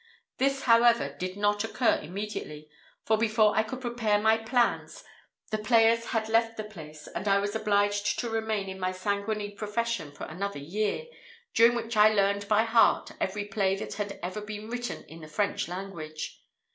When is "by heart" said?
12.47-13.11